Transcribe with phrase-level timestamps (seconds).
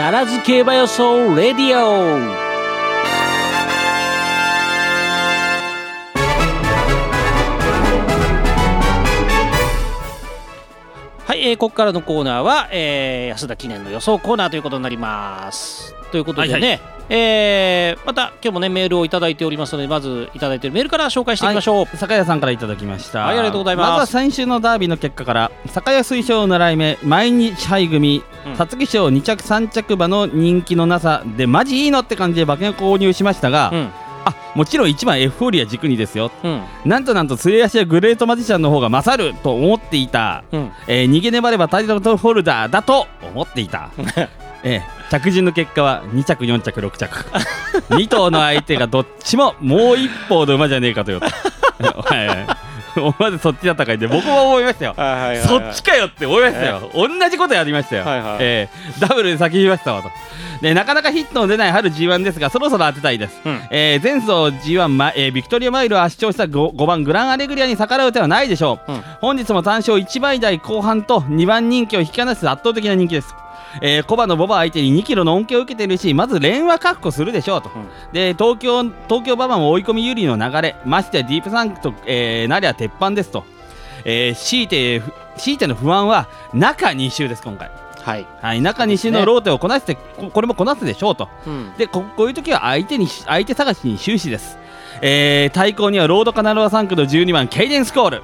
[0.00, 2.16] ダラズ競馬予想レディオ
[11.26, 15.94] はい、えー、ここからのコーナーは、えー、安田記念の予想コーナーということになります。
[16.12, 21.96] ということでね、はいはいえーまた今日もねメールをいただいておりますのでまずいただいているメールから紹介していきましょう。
[21.96, 23.24] 酒屋さんからいただきました。
[23.24, 23.88] はいありがとうございます。
[23.90, 28.54] まずは先週のダービーの結果から酒屋推奨の習い目毎日杯組うん。
[28.54, 33.90] 皐月賞2着3着馬の人気のなさでマジいいのって感じで馬券を購入しましたが、うん。
[34.24, 36.30] あもちろん1番エフフォーリア軸にですよ。
[36.44, 36.62] うん。
[36.84, 40.70] なんとなんと末足やグレートマジシャンの方が勝ると思っていた、うん。
[40.86, 43.90] えー逃げ粘ればタイトルホルダーだと思っていた、
[44.62, 47.26] えー着順の結果は2着4着6着。
[47.90, 51.20] 2 頭の相手がどっちももう一方の馬じゃねえかとよ
[52.96, 54.94] 思わずそっちだったかいで僕も思いましたよ。
[54.96, 58.36] はいはいそっちかよって思いましたよ、同じことやりましたよ、はいはい。
[58.40, 60.10] えーダブルで先言いましたわと。
[60.60, 63.60] でなかなかヒットの出ない春 G1 ですがそろそろ当てたいです、うん。
[63.70, 64.30] えー前走
[64.64, 69.04] G1、まえービクトリアマイルを圧勝した 5, 5番グランアレグリアに逆らう手はないでしょう、うん。
[69.20, 73.34] 本日も単勝1倍台後半と2番人気を引き離す圧倒的な人気です
[73.80, 77.88] えー、コバのボバ相手に2キロの恩恵を受けているしまず連は確保するでしょうと、うん。
[78.12, 80.76] で東京東京馬場も追い込み有利の流れ。
[80.84, 83.44] ましてやディープサンクと、えー、なりゃ鉄板ですと、
[84.04, 85.02] えー、強いて
[85.36, 87.70] 強いての不安は中2周です今回。
[88.02, 91.28] はい、はい中2周のローテをこなしてここれもこなすでしょうと。
[91.46, 91.72] うん。
[91.76, 94.58] でここういう時は相手に相手探しに終始です、
[95.02, 98.22] えー、対抗にはロードカナロア3区の12番ケイデンスコール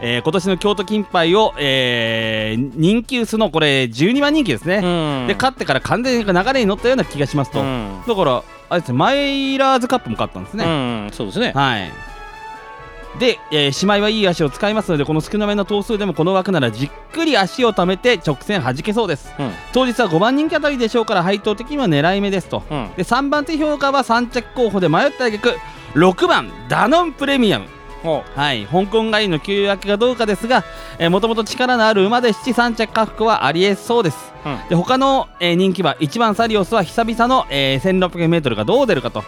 [0.00, 5.26] えー、今年の京都金杯を、えー、人気薄のこれ12番人気ですね、うん。
[5.26, 8.02] で勝ってから完全に流れに乗ったような気がしますと、うん。
[8.06, 11.52] だからあれですねマイラーズカップも勝ったんですね、うん、そうですね。
[11.54, 11.90] はい。
[13.18, 19.34] で、えー、姉妹はいい足を使いますのでこの少なめの頭数でもこの枠ならじっくり足を溜めて直線弾けそうです。
[19.38, 19.50] うん。
[19.72, 22.62] 当日は5番人気あたりでしょうから配当的には狙い目ですと。
[22.70, 22.90] うん。
[22.96, 25.56] で3番手評価は3着候補で迷った挙句
[25.94, 27.66] 6番ダノンプレミアム。
[27.66, 28.66] おはい。
[28.66, 30.64] 香港帰りの休焼きがどうかですが
[31.10, 34.32] もともと力のある馬ですし3着確保はありえそうです。
[34.44, 34.58] うん。
[34.68, 39.22] で他の、えー人気馬1番サリオスは久々の、えー 1600m がどう出るかと。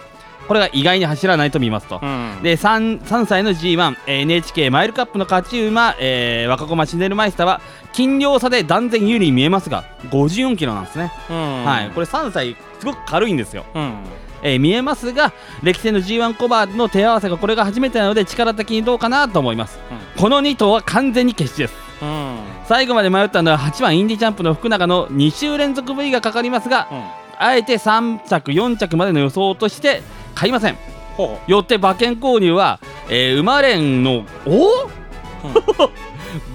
[0.48, 2.40] これが意外に走らないと見ますと、うん。
[2.42, 7.60] で 3, 3歳の G1、えー NHK マイルカップの勝ち馬、えー若駒シネルマイスターは
[7.92, 11.64] 斤量差で断然有利に見えますが54キロなんですね、うん。
[11.64, 13.94] はい、これ3歳すごく軽いんですよ、うん
[14.42, 19.78] えー見えますが歴戦の G1 コバの手合わせがこれが初めてなので力的にどうかなと思います、
[20.16, 21.74] この2頭は完全に決死です。
[22.02, 22.38] うん。
[22.66, 27.02] 最後まで迷ったのは8番インディチャンプの福永の2週連続 V がかかりますがうん。
[27.38, 30.02] あえて3着4着までの予想として
[30.34, 30.76] 買いません。
[31.16, 34.88] ほよって馬券購入は、えー、馬連のお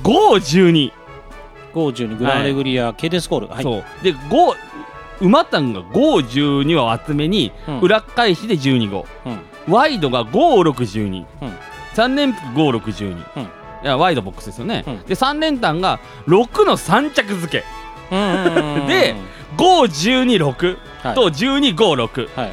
[0.03, 0.91] 512、
[1.73, 3.83] う512 グランアレグリア、ケイデンスコールはいそう。
[4.03, 4.55] で5
[5.21, 7.79] 馬単が512を集めに、うん。
[7.81, 9.05] 裏返しで12号。
[9.25, 9.73] うん。
[9.73, 11.57] ワイドが5612、うん。
[11.93, 13.43] 3連複5612、うん。
[13.43, 13.47] い
[13.83, 15.03] やワイドボックスですよね、うん。
[15.03, 17.63] で3連単が6の3着付け。
[18.87, 19.15] で
[19.57, 21.15] 5126はい。
[21.15, 22.51] と1256、はい。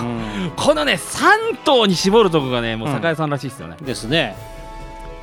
[0.00, 0.02] う
[0.48, 2.94] んこのね3頭に絞るとこがねもううん。
[2.94, 4.36] 酒井さんらしいですよね、ですね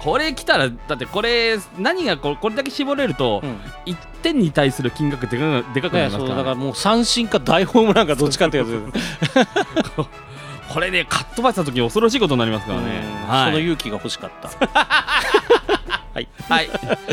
[0.05, 3.55] これ来たらだってこれ何がこれだけ絞れると、うん。
[3.91, 8.79] 1点に対する金額でかくでかくなねりますから,、そうだからもう三振か大ホームランかどっちかってやつ。
[10.69, 13.29] これねかっ飛ばした時に恐ろしいことになりますからね、うん。
[13.29, 13.45] はい。
[13.47, 14.49] その勇気が欲しかった
[16.15, 16.69] はいはい。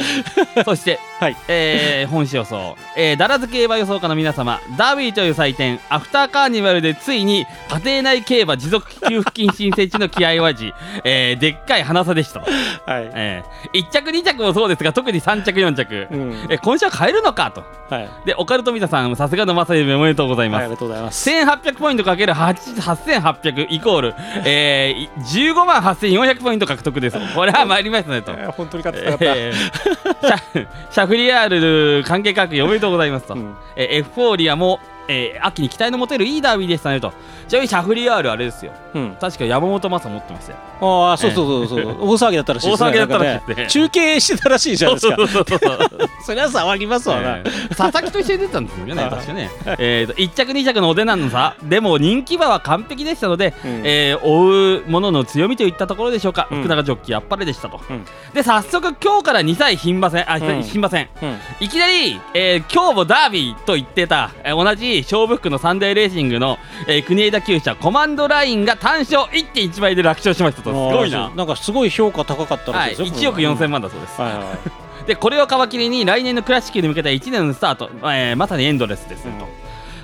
[0.64, 7.46] そして、はいえー本誌予想、えー、だらず競馬予想家の皆様、ダービーという祭典、アフターカーニバルでついに
[7.84, 10.72] 家庭内競馬持続給付金申請地の気合を味、
[11.04, 12.50] えー、でっかい花差でしたと。
[12.50, 16.06] はいえー、1着2着もそうですが、特に3着4着。
[16.10, 17.64] うんえー今週は買えるのかと。
[17.92, 20.60] はいで、オカルトミタさん、さすがの正夢おめでとうございます。
[20.60, 24.14] はいありがとうございます1800ポイントかける8 8800イコール、
[24.44, 27.19] えー、15万8400ポイント獲得です。
[27.34, 28.32] これは参りましたねと。
[28.32, 30.67] えー本当に勝ってたかったえー。
[30.91, 33.56] シャフリヤール関係各位おめでとうございますと、うん。
[33.77, 37.12] えーエフフォーリアも、えー秋に期待の持てるいいダービーでしたねと。
[37.49, 38.72] ちなみにシャフリヤールあれですよ。
[38.94, 39.16] うん。
[39.20, 40.58] 確か山本昌持ってましたよ。
[40.81, 41.94] ああそうそうそうそう。
[42.00, 42.88] 大騒ぎだったらしいですね。
[42.88, 43.66] 大騒ぎだったらしいですね。
[43.69, 45.16] 中継してたらしいじゃないですか。
[45.16, 47.37] そうそうそうそうそりゃ騒ぎますわな。
[47.38, 47.69] えー。
[47.75, 53.70] 佐々木と一緒に出てたんですよねはい確かね、えーと1着2着のお出なのさでも人気馬は完璧でしたので、うん。
[53.84, 56.60] えー追うものの強みといったところでしょうか、うん。
[56.60, 58.05] 福永ジョッキーあっぱれでしたと、うん。
[58.34, 60.31] で早速今日から2歳牝馬戦。
[60.31, 60.43] あ、ん。
[60.43, 61.08] 牝馬戦。
[61.22, 61.38] うん。
[61.60, 70.71] いきなり、えー今日もダービーと言ってた、えー同じ勝負服のサンデーレーシングの、えー国枝厩舎コマンドラインが単勝1.1倍で楽勝しましたと。
[70.71, 71.31] すごいな。
[71.35, 74.44] なんかすごい評価高かったらはい、しいですよ1億4000万だそうです、はいはい
[75.06, 79.49] でこれを皮切りに来年の倉敷に向けた1年のスタート、えーまさにエンドレスですよと。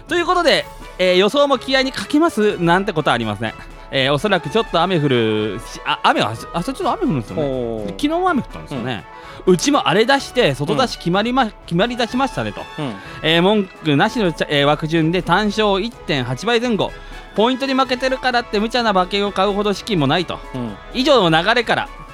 [0.08, 0.64] ということで、
[0.98, 3.54] えー予想も気合にかけますなんてことはありません。
[3.90, 7.84] えーおそらくちょっと雨降るしあ雨はあそれちょっと雨降るんですよね。
[7.88, 9.04] 昨日も雨降ったんですよね。
[9.46, 12.60] うちも荒れ出して外出し決まりま、決まり出しましたねと。
[12.78, 16.92] うんえー文句なしのえー枠順で単勝1.8倍前後
[17.36, 22.07] ポイントに負けてるからって無茶な馬券を買うほど資金もないとうん以上の流れからえっと、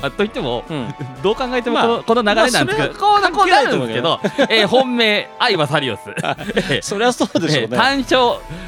[0.00, 0.94] まあ、といってもうん。
[1.22, 4.20] どう考えてもまあこの,、この流れなんですけど、なこうなるんですけ関ど、
[4.50, 6.00] えー本命愛はサリオス。
[6.08, 6.12] え
[6.80, 8.20] ーそりゃそうでしょうえーね単勝、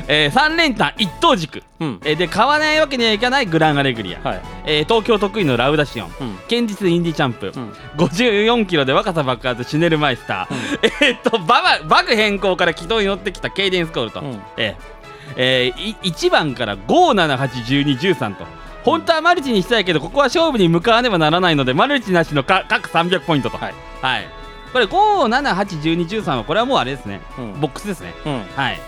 [0.09, 2.01] えー、3連単一等軸、うん。
[2.05, 4.41] えーで買わないわけにはいかないグランアレグリア、はい。
[4.65, 6.15] えー東京得意のラウダシオン。
[6.21, 6.37] うん。
[6.49, 7.73] 堅実でインディチャンプ、うん。
[7.97, 14.41] 54キロで若さ爆発シュネルマイスター、えーっとバババグ変更から軌道に乗ってきたケイデンスコールと、うん。
[14.57, 14.99] えー
[15.37, 18.45] えーい1番から5781213と
[18.89, 23.59] 本当はマルチにしたいけどここは勝負に向かわねばならないのでマルチなしのか各300ポイントと。
[23.59, 23.75] はい。
[24.01, 24.29] はい。
[24.73, 27.21] これ5781213はこれはもうあれですね。
[27.39, 27.61] うん。
[27.61, 28.15] ボックスですね。
[28.25, 28.43] うん。
[28.55, 28.81] はい。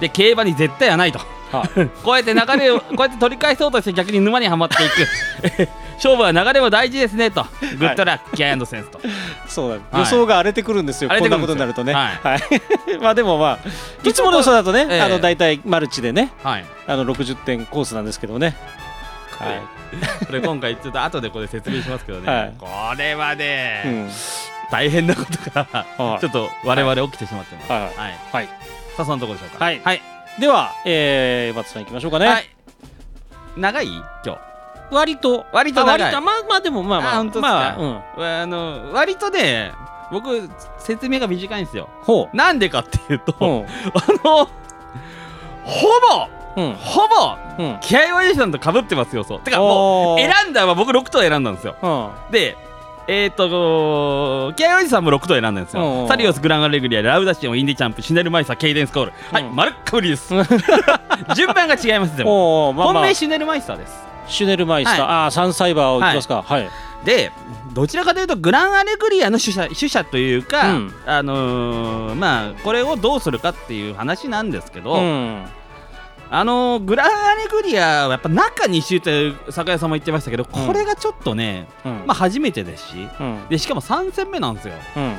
[0.00, 1.18] で競馬に絶対はないと。
[1.50, 1.68] は
[2.04, 5.68] こうやって流れを こうやって取り返そうとして逆に沼にはまっていく。
[6.00, 7.44] 勝負は流れも大事ですねと。
[7.78, 9.00] グッドラック、キャンドセンスと。
[9.46, 9.98] そうだ、はい。
[9.98, 11.92] 予想が荒れてくるんですよ、荒れこんなことになるとね。
[11.92, 12.18] はい。
[12.22, 12.40] はい、
[13.02, 15.00] まあでもまあ、いつもの予想だとね、ええ。
[15.02, 16.64] あの大体マルチでね、はい。
[16.86, 18.56] あの60点コースなんですけどね。
[19.44, 20.26] はい。
[20.26, 22.54] これ今回ちょっと後でこれ説明しますけどね、はい。
[22.58, 22.66] こ
[22.96, 24.10] れはね、うん。
[24.70, 25.66] 大変なことが
[25.98, 26.20] はい。
[26.20, 27.72] ちょっと我々起きてしまってます。
[27.72, 27.82] はい。
[27.82, 27.92] はい。
[28.32, 28.46] はい。
[28.96, 29.64] さあそのところでしょうか。
[29.64, 29.80] はい。
[29.80, 30.02] はい。
[30.38, 32.26] では、えー、松さんいきましょうかね。
[32.26, 32.48] はい。
[33.56, 33.86] 長い？
[33.86, 34.38] 今日。
[34.92, 36.12] 割と、割と長い。
[36.12, 39.72] まあまあでもまあまあ、あまあ、うん、あの割とね
[40.10, 41.88] 僕説明が短いんですよ。
[42.02, 43.44] ほなんでかっていうと、あ
[44.24, 44.48] の
[45.64, 49.40] ほぼうん、ほぼうん、気合おじさんと被ってますよそう。
[49.40, 51.76] てかもう選んだは僕6頭選んだんですよ。
[51.82, 52.56] うん、で
[53.06, 56.06] えっ、ー、と気合おじさんも6頭選んだんですよ。
[56.08, 59.12] サリオスグランアレグリアラウダシオンインディチャンプシュネルマイサーケイデンスコール。
[59.32, 60.32] はい、うんまるっかぶりです。
[61.36, 62.72] 順番が違いますでも。
[62.72, 64.10] まあまあ本命シュネルマイスターです。
[64.28, 66.42] シュネルマイスター、ああ、サンサイバーをいきますか。
[66.46, 66.68] はい。
[67.04, 67.32] で
[67.72, 75.46] どちらかというとグランアレグリアの主者主者というか、うんあのーまあこれをどうするかっていう話なんですけど、うん、
[76.32, 80.66] あのーグランアレグリアはやっぱ中2周って酒屋さんも言ってましたけど、うん。
[80.66, 84.74] これがちょっとね、うん、まあ初めてですしうん、でしかも3戦目なんですよ。
[84.96, 85.18] うん、3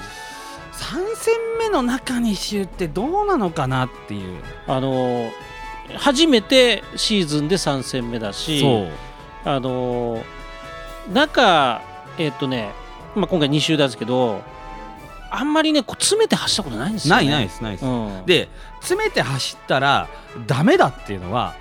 [1.16, 4.40] 戦目の中2周ってどうなのかなっていう。
[4.68, 5.30] あのー
[5.98, 8.64] 初めてシーズンで3戦目だし、
[9.44, 10.24] あのー
[11.12, 11.82] 中、
[12.18, 12.72] えっ、とね、
[13.16, 14.42] まあ、今回2周なんですけど、
[15.34, 17.24] あんまりね、こう詰めて走ったことないんですよ、ね。
[17.24, 18.50] ないないですないです、うん、で
[18.82, 20.10] 詰めて走ったら
[20.46, 21.56] ダメだっていうのは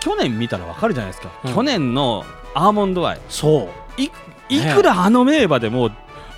[0.00, 4.00] 去年見たらわかるじゃないですか、うん去年のアーモンドアイそう。
[4.00, 4.10] い
[4.48, 5.90] いくらあの名馬でも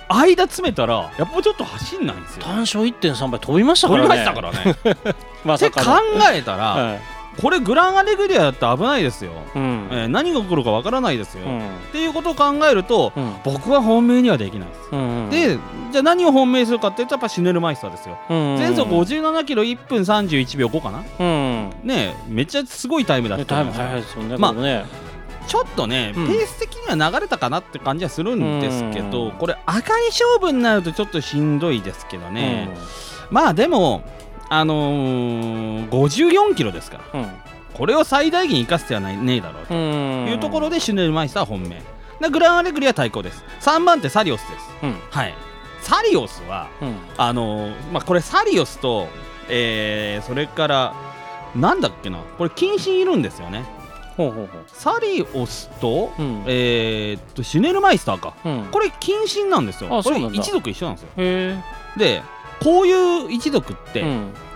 [0.09, 4.21] 間詰めたらやっぱちょっと走んないんですよ単勝1.3倍飛びましたか取らね。
[4.23, 5.15] りましたからね
[5.45, 6.33] まさかの。
[6.33, 9.87] えたら、はいこれグランアレグリアだって危ないですよ、うん。
[9.91, 11.61] えー何が起こるかわからないですよ、っうん。
[11.91, 13.35] ていうことを考えると、うん。
[13.43, 15.57] 僕は本命にはできないです、うんで
[15.91, 20.99] じゃあ何を本命するかっていうとやっぱシュネルマイスターですよ、うん前走57キロ1分31秒5かな？
[21.19, 24.37] うんねえめっちゃすごいタイムだったタイム早いですよね。
[24.37, 24.85] まあね。
[25.47, 26.27] ちょっとね、うん。
[26.27, 32.69] ペース的には流れたかなって感じはするんですけど、うんこれ赤い勝負になるとちょっとしんどいですけどね、
[33.31, 34.03] まあでも
[34.49, 37.19] あのー、54キロですから。
[37.21, 37.27] うん。
[37.27, 37.31] うん
[37.71, 39.73] これを最大限生かす手はないねえだろうと。
[39.73, 40.27] うん。
[40.27, 41.81] いうところでシュネルマイスター本命。
[42.19, 43.41] でグランアレグリア対抗です。
[43.61, 44.65] 3番手サリオスです。
[44.83, 44.95] うん。
[45.09, 45.33] はい。
[45.81, 46.95] サリオスはうん。
[47.17, 49.07] あのーまあこれサリオスと
[49.47, 50.93] えー、それから
[51.55, 52.17] なんだっけな。
[52.37, 53.63] これ謹慎いるんですよね。
[54.17, 56.43] ほうほうほサリオスと、ううん。
[56.47, 58.33] えー、っとシュネルマイスターか。
[58.43, 58.67] うん。
[58.71, 59.89] これ謹慎なんですよ。
[60.03, 61.09] これ一族一緒なんですよ。
[61.15, 61.57] へ
[61.95, 62.21] で
[62.61, 64.03] こういう一族って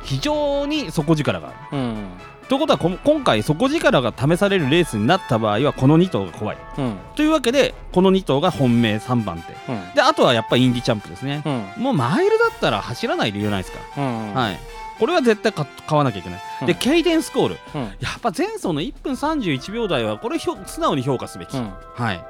[0.04, 1.78] 非常に底力がある。
[1.78, 2.08] うん。
[2.50, 6.58] ということはこ今回底力が試されるレースになった場合はこの2頭が怖い。
[6.78, 6.98] うん。
[7.16, 9.54] というわけでこの2頭が本命3番手。
[9.72, 9.94] うん。
[9.96, 11.42] であとはやっぱインディチャンプですね。
[11.46, 11.84] うん。
[11.84, 13.80] もうマイルだったら走らない理由ないですか？
[13.98, 14.34] うん。
[14.34, 14.60] ら、はい。
[15.00, 16.68] これは絶対買買わなきゃいけない、うん。
[16.68, 17.58] でケイデンスコール。
[17.74, 17.82] うん。
[17.82, 21.72] やっぱ前走の1分31秒台はこれひょ素直に評価すべき、うん。
[21.96, 22.22] はい。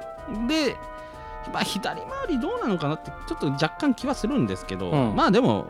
[0.48, 0.76] で、
[1.52, 5.16] まあ、左回りどうなのかなってちょっと若干気はするんですけど、うん。
[5.16, 5.66] まあでも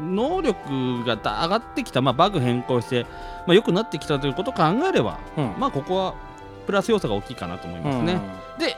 [0.00, 3.04] 能力がだ上がってきた、まあ、バグ変更して、
[3.46, 5.54] まあ、良くなってきたということを考えれば、うん。
[5.58, 6.14] まあここは
[6.66, 8.20] プラス要素が大きいかなと思いますね、
[8.56, 8.76] うで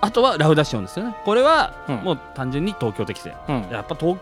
[0.00, 1.16] あとはラウダシオンですよね。
[1.24, 1.96] これはうん。
[1.96, 3.70] もう単純に東京適正、んうん。
[3.70, 4.18] やっぱ東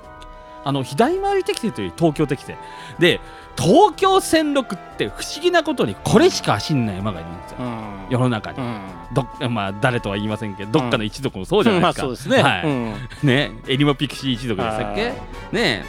[0.65, 2.57] あの左回り適正という東京適正
[2.99, 3.21] で
[3.59, 8.07] 東京戦六って不思議なことにこれしか走んない馬がいるんですよ、うん。
[8.09, 9.55] 世の中に、うん。
[9.55, 12.43] まあ誰とは言いませんけどどっかの一族もそうじゃないまあですか、そうですね。
[12.43, 12.65] はい。
[12.65, 12.95] うん。
[13.25, 15.13] ねエリモピクシー一族でしたっけ？
[15.51, 15.85] ね。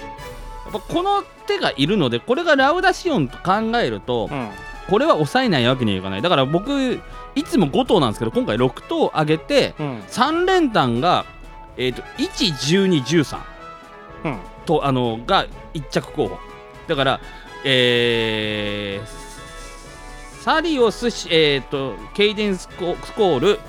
[0.65, 4.49] やっぱこの手がいるのでこれがラウダシオンと考えると、うん。
[4.89, 6.23] これは抑えないわけにはいかない。
[6.23, 6.99] だから僕
[7.35, 9.99] いつも5頭なんですけど今回6頭上げてうん。
[10.07, 11.25] 3連単が、
[11.77, 13.37] えー、と11213
[14.25, 14.37] うん。
[14.65, 15.45] とあのが
[15.75, 16.37] 1着候補。
[16.87, 17.19] だから
[17.63, 19.19] えー
[20.41, 23.59] サリオス、えー、とケイデンスコール、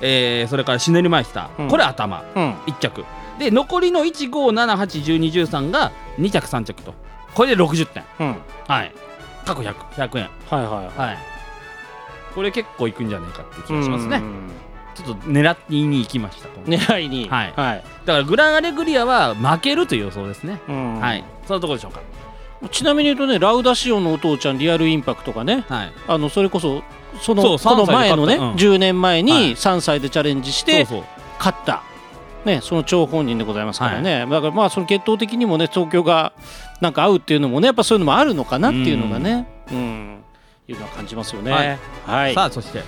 [0.00, 1.68] えーそれからシネルマイスター、うん。
[1.68, 2.24] これ頭。
[2.34, 2.52] うん。
[2.66, 3.04] 1着。
[3.38, 6.94] で残りの15781213が2着3着と。
[7.34, 8.04] これで60点。
[8.20, 8.36] うん。
[8.68, 8.92] はい。
[9.44, 10.30] 過去 100, 100円。
[10.50, 11.18] はいはいはい。
[12.34, 14.18] これ結構いくんじゃないかって気がしますね。
[14.18, 14.50] うん。
[14.94, 17.28] ちょっと狙いに行きました狙いに。
[17.28, 17.52] はい。
[17.56, 17.84] はい。
[18.04, 21.00] だからグランアレグリアは負けるという予想ですね、うん。
[21.00, 21.24] はい。
[21.46, 22.00] そのところでしょうか
[22.68, 25.92] ちなみに言うとねラウダシオンのお父ちゃんリアルインパクトがねはい。
[26.06, 26.82] あのそれこそ
[27.20, 28.66] そのその前のね、3歳で勝った。
[28.66, 28.74] うん。
[28.74, 29.24] 10年前はい。
[29.24, 30.84] に3歳でチャレンジして
[31.38, 31.82] 勝った、
[32.44, 36.32] ね、その張本人でございますからね、だからまあその血統的にもね東京が
[36.80, 40.22] なんか合うっていうのもねやっぱそういうのもあるのかなっていうのがねうん、
[40.68, 41.52] いうのは感じますよね。
[41.52, 41.78] はい。
[42.06, 42.34] はい。
[42.34, 42.82] さあそして。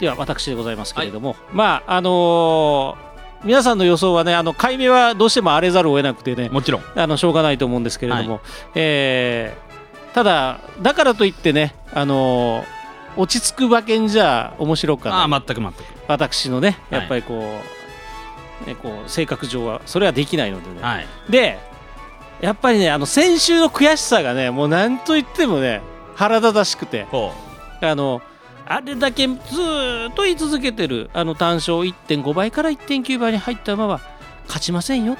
[0.00, 3.05] では私でございますけれども、まああのー
[3.44, 6.82] 皆さんの予想はねあの解明はどうしても荒れざるを得なくてねもちろん。
[6.94, 8.40] あのしょうがないと思うんですけれども、
[8.74, 9.66] えー
[10.14, 12.76] ただだからといってねあのー
[13.18, 15.32] 落ち着く馬券じゃ面白くはない。
[15.32, 15.74] ああ全く全く。
[16.08, 17.00] 私のねはい。
[17.00, 17.60] やっぱりこ
[18.64, 21.06] う,、ね、こう性格上はそれはできないのでね、はい。
[21.30, 21.58] で
[22.40, 25.80] やっぱりねあの先週の悔しさがねもう何と言ってもね
[26.14, 27.04] 腹立たしくて。
[27.10, 27.32] ほ
[27.82, 28.22] あの
[28.68, 34.00] あれだけずーっと言い続けてるあの単勝1.5倍から1.9倍に入った馬は
[34.46, 35.16] 勝ちませんよ、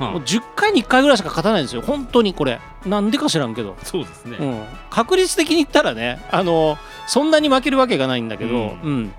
[0.00, 0.12] う、うん。
[0.12, 1.82] もう10回に1回ぐらいしか勝たないんですよ。
[1.82, 2.60] 本当にこれ。
[2.86, 6.76] なんでか知らんけど、そうですね、うん、確率的に言ったらねあの
[7.06, 8.60] そんなに負けるわけがないんだけど、うん。
[8.60, 9.14] うん。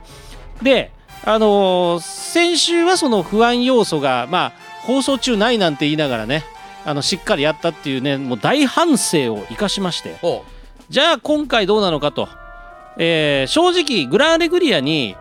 [0.61, 0.91] で
[1.23, 6.43] あの先週はその不安要素がまあ放送中ないなんて言いながらね
[6.85, 10.15] あのしっかりやったっていうねもう大反省を生かしまして。
[10.21, 10.43] ほ
[10.89, 12.29] じゃあ今回どうなのかと、
[12.97, 15.15] えー正直グランアレグリアに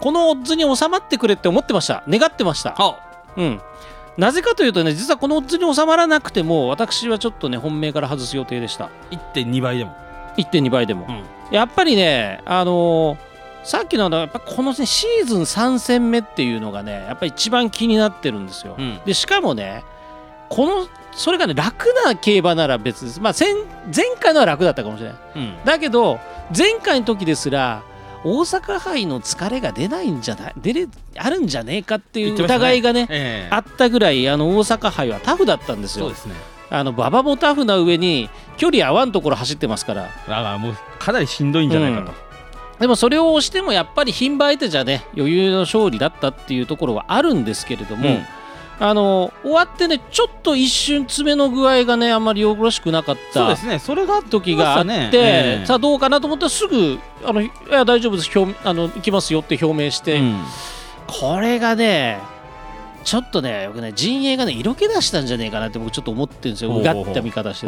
[0.00, 2.02] このオッズに収まってくれって思ってました。
[2.08, 2.76] 願ってました。
[3.36, 3.60] うん。
[4.16, 8.86] なぜかというとね実はこのオッズに収まらなくても私はちょっとね本命から外す予定でした。
[8.86, 8.90] う
[9.34, 9.94] 1.2倍でも。
[10.36, 11.54] 1.2倍でも、うん。
[11.54, 13.30] やっぱりねあのー
[13.62, 19.00] さっきのあのやっぱこの、ね、シーズン3戦目っていうのがねやっぱり一番気になってるんですよ、うん。
[19.04, 19.84] でしかもね
[20.48, 23.20] このそれがね楽な競馬なら別です。
[23.20, 23.54] まあ前
[23.94, 25.64] 前回のは楽だったかもしれないうん。
[25.64, 26.18] だけど
[26.56, 27.82] 前回の時ですら
[28.22, 30.54] 大阪杯の疲れが出ないんじゃない？
[30.56, 33.54] 出れあるんじゃねえかっていう疑いがねええ。
[33.54, 36.06] あったぐらいあの大阪杯はタフだったんですよ。
[36.06, 36.34] そうですね。
[36.70, 40.02] あの馬場もタフな上に距離合わんところ走ってますから。
[40.02, 42.12] だからもうかなりしんどいんじゃないかと、
[42.78, 48.26] でもそれを押してもやっぱり牝馬相手じゃね余裕の勝利だったっていうところはあるんですけれども、うん
[48.82, 53.78] あの終わってねちょっと一瞬爪の具合がねあんまりよろしくなかったそうですね。
[53.78, 55.66] それが時があって、ねええ。
[55.66, 58.38] さあどうかなと思ったらすぐあのいや大丈夫です。
[58.38, 60.42] 表あの行きますよって表明して、うん。
[61.06, 62.20] これがね
[63.04, 66.72] ちょっとね僕ね陣営がね色気出したんじゃねえかなって僕ちょっと思ってるんですよ。
[66.72, 67.66] ほうがった見方して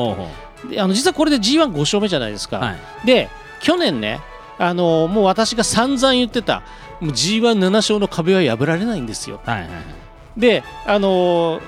[0.68, 0.80] て。
[0.80, 3.06] あの実はこれで G15 勝目じゃないですか、はい。
[3.06, 3.28] で
[3.60, 4.20] 去年ね
[4.58, 6.62] あのもう私が散々言ってた
[7.00, 9.40] もう G17 勝の壁は破られないんですよ。
[9.44, 10.01] はいはいはい
[10.36, 11.60] であの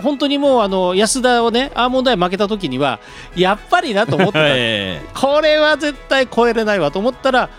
[0.00, 2.98] 本当にもうあの安田をねアーモンドアイ負けた時には
[3.36, 4.40] やっぱりなと思ってた。
[4.48, 5.08] ええ。
[5.14, 7.50] これは絶対超えれないわと思ったら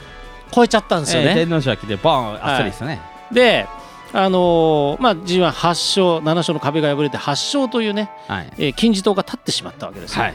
[0.51, 3.01] 超えちゃったんですよね、ええ天皇賞が来てボーンあっさりですね、
[3.31, 3.67] で
[4.13, 8.53] あのまあ G18 勝7勝の壁が破れて8勝というね、はい。
[8.57, 10.33] えー金字塔が立ってしまったわけですよ、はい。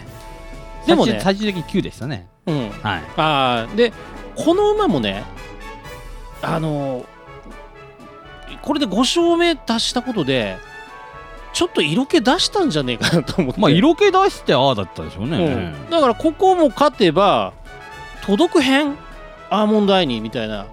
[0.86, 2.28] でもね最終的に9でしたね。
[2.46, 3.02] うん、はい。
[3.16, 3.92] あーで
[4.34, 5.24] この馬もね
[6.42, 7.04] あの
[8.68, 10.58] これで5勝目達したことで
[11.54, 15.90] ちょっと色気出したんじゃねえかなと思って、まあ色気出してああだったでしょうね、うん。
[15.90, 17.54] だからここも勝てば
[18.26, 18.94] 届く編
[19.48, 20.66] アーモンドアイにみたいな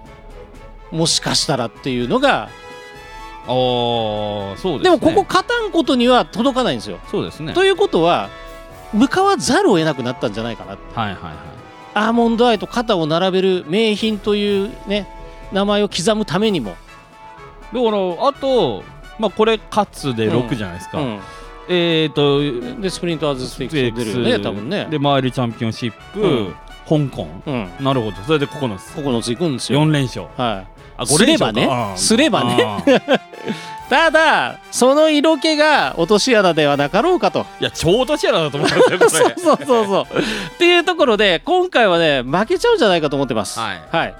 [0.90, 2.50] もしかしたらっていうのがああ
[3.48, 4.78] そうですね。
[4.82, 6.98] でもここ勝たんことには届かないんですよ。
[7.10, 7.54] そうですね。
[7.54, 8.28] ということは
[8.92, 11.34] 向かわざるを得なくなったんじゃないかなはいはいはい。
[11.94, 15.08] アーモンドアイと肩を並べる名品というね
[15.50, 16.76] 名前を刻むためにも、だ
[17.82, 18.82] からあと
[19.18, 21.20] まあこれ勝つで6じゃないですか、うん。
[21.68, 24.30] えっ、ー、とでスプリンターズステークス出る。
[24.30, 24.86] よね多分ね。
[24.90, 26.54] でマイルチャンピオンシップ、うん。
[26.88, 27.28] 香港。
[27.46, 28.16] うん、なるほど。
[28.22, 28.82] それで9つ。
[28.94, 29.82] 9ついくんですよ。
[29.82, 30.26] 4連勝。
[30.36, 30.76] はい。
[30.98, 31.68] あすればね。
[31.96, 32.84] すればね。
[33.88, 37.46] ただその色気が落とし穴ではなかろうかと。
[37.60, 40.18] いや超落とし穴だと思うんですよ そうそうそうそう。
[40.18, 43.60] っていうところで今回はね負けちゃうんじゃないかと思ってます。
[43.60, 44.14] はい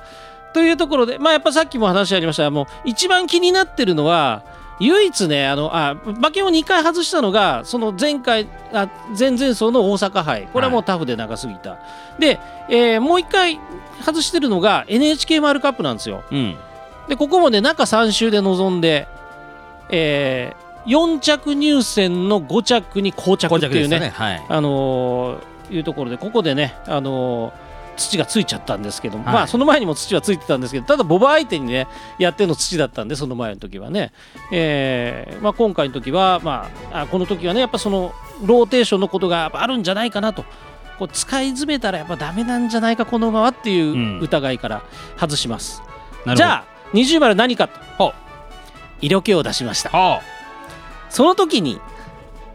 [0.57, 4.43] というところでまあやっぱさっきも話ありましたもう一番気になってるのは
[4.81, 10.49] 唯一ねあのあ馬券を2回外したのがその前回あ前々走の大阪杯。
[10.55, 11.79] これはもうタフで長すぎた、
[12.19, 13.61] で、えーもう1回
[14.03, 16.25] 外してるのが NHK マイルカップなんですよ。
[16.31, 16.57] うん。
[17.09, 19.09] でここもね中3週で臨んで、
[19.91, 20.55] え
[20.87, 24.13] 4着入選の5着に膠着っていうねね。
[24.15, 24.47] はい。
[24.49, 27.66] あのーいうところでここでね、あのー
[27.97, 29.35] 土がついちゃったんですけども、はい。
[29.35, 31.89] まあその前にも土はついてたんですけどただボバ相手にね
[32.19, 34.13] やっての土だったんでその前の時はね、
[34.53, 38.13] えーまあ、今回の時は、まあ、あこの時はねやっぱその
[38.43, 40.45] ローテーションのことがあるんじゃないかなと。
[40.99, 44.19] こう使い詰めたらやっぱダメなんじゃないかこの馬はっていうん。
[44.19, 44.83] う疑いから
[45.19, 45.91] 外します、なる
[46.25, 46.37] ほど。
[46.37, 48.15] じゃあ二重丸何かと。
[49.03, 49.91] 色気を出しました。
[49.91, 50.23] は
[51.11, 51.81] その時に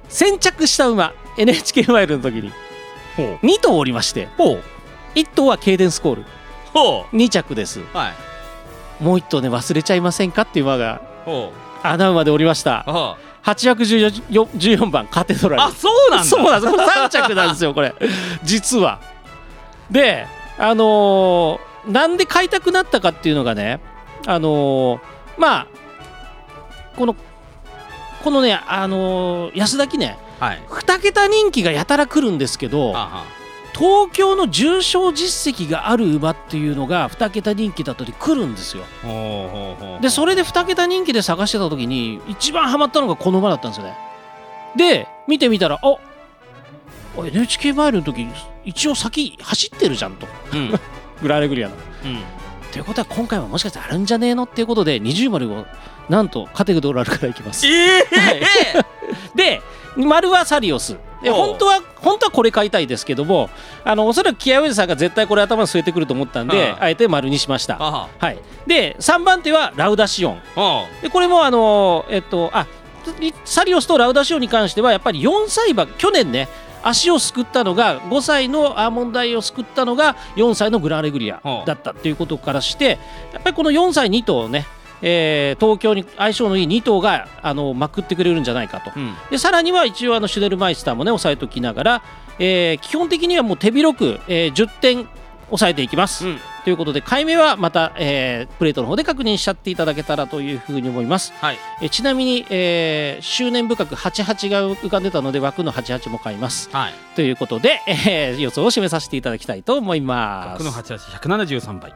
[0.10, 2.52] 先着した馬 NHK マイルの時に
[3.16, 3.46] ほう。
[3.46, 4.28] 2頭おりまして
[5.16, 6.26] 1頭はケイデンスコール。
[6.74, 7.82] ほ2着です。
[7.82, 9.04] うはい。
[9.04, 11.52] もう1頭ね忘れちゃいませんかっていう馬がほ
[11.84, 12.86] 穴馬でおりました。
[12.88, 12.92] う。
[12.92, 15.62] は814番カテドラル。
[15.64, 16.26] あそうなんだ。
[16.26, 16.72] そうなんです。
[16.72, 17.94] これ3着なんですよこれ。
[18.44, 19.00] 実は。
[19.90, 20.28] で
[20.58, 23.80] あのーなんで買いたくなったかっていうのがね
[24.28, 25.00] あのー
[25.38, 25.68] まあ
[26.96, 27.16] この
[28.24, 30.62] このねあのー安田記念はい。
[30.70, 33.24] 2桁人気がやたら来るんですけどあは
[33.82, 38.84] 東京の重賞実績がある馬っていうのが2桁人気だったり来るんですよ。
[40.02, 43.98] でそれで2桁人気で探してた時に一番ハマったのがこの馬だったんですよね。
[44.78, 45.96] で見てみたらあ
[47.18, 48.28] あ NHK マイルの時
[48.66, 50.28] 一応先走ってるじゃんと。
[50.54, 50.80] うん。
[51.24, 51.76] グラレグリアの。
[52.06, 52.20] うん。
[52.72, 55.66] ということは今回はもしかしてあるんじゃねえのっていうことで20丸を
[56.08, 57.66] なんとカテゴラルからいきます。
[57.66, 58.04] ええ
[59.34, 59.62] で
[59.96, 60.98] 丸はサリオス
[61.30, 63.50] 本当は本当はこれ買いたいですけども
[63.84, 67.78] あのおそらく気合ウェイさんが絶対これ頭に据えてくると思ったんであえて丸にしました。
[67.80, 68.10] あは。
[68.18, 68.40] はい。
[68.66, 70.42] で3番手はラウダシオン。
[70.56, 72.66] ほでこれもあのえっとあ
[73.46, 76.48] サリオスとラウダシオンに関してはやっぱり4歳馬去年ね
[76.84, 82.98] 足を救ったのが5歳のアーモンドアイを救ったのが4歳のグランレグリアだったということからして
[83.34, 84.66] やっぱりこの4歳2頭をね、
[85.02, 88.92] えー東京に相性のいい2頭があのまくってくれるんじゃないかと。
[88.96, 89.14] ううん。
[89.30, 92.04] でさらには一応あのシュネルマイスターもね抑えておきながら、
[92.40, 95.08] えー基本的にはもう手広く、えー10点
[95.48, 96.40] 抑えていきます、うん。
[96.64, 101.58] ということで解明はまた、えープレートの方で確認しちゃっていただけたらというふうに思います、はい。
[101.82, 106.70] えーちなみに、えー執念深く88が浮かんでたので枠の88も買います。
[106.72, 106.94] はい。
[107.16, 110.64] ということで、えー予想を締めさせていただきたいと思います。
[110.64, 111.94] 角の88 173倍